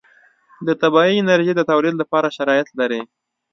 [0.67, 3.01] د طبعي انرژي د تولید لپاره شرایط لري.